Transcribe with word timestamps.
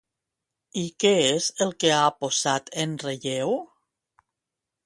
I 0.83 0.85
què 1.03 1.11
és 1.25 1.49
el 1.67 1.75
que 1.83 1.93
ha 1.99 2.09
posat 2.25 2.75
en 2.85 2.99
relleu? 3.07 3.55